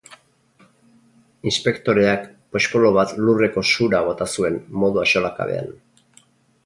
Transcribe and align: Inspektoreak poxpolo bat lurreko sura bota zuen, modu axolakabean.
Inspektoreak 1.51 2.25
poxpolo 2.57 2.93
bat 2.97 3.13
lurreko 3.27 3.65
sura 3.73 4.01
bota 4.09 4.29
zuen, 4.37 4.61
modu 4.85 5.05
axolakabean. 5.07 5.71